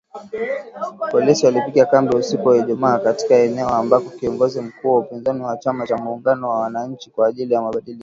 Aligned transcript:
Polisi 1.11 1.45
walipiga 1.45 1.85
kambi 1.85 2.15
usiku 2.15 2.47
wa 2.47 2.57
Ijumaa 2.57 2.99
katika 2.99 3.35
eneo 3.35 3.69
ambako 3.69 4.09
kiongozi 4.09 4.61
mkuu 4.61 4.93
wa 4.93 4.99
upinzani 4.99 5.41
wa 5.43 5.57
chama 5.57 5.87
cha 5.87 5.97
muungano 5.97 6.49
wa 6.49 6.59
wananchi 6.59 7.09
kwa 7.11 7.27
ajili 7.27 7.53
ya 7.53 7.61
mabadiliko. 7.61 7.99